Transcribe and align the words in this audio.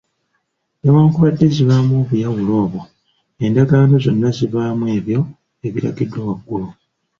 Newankubadde 0.81 1.45
zibaamu 1.55 1.93
obuyawulo 2.01 2.51
obwo, 2.63 2.81
endagaano 3.45 3.95
zonna 4.03 4.29
zibaamu 4.37 4.85
ebyo 4.97 5.19
ebiragiddwa 5.67 6.21
waggulu. 6.27 6.67